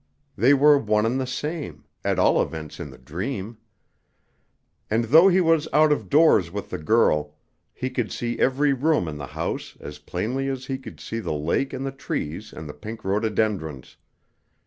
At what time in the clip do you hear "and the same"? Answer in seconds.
1.05-1.85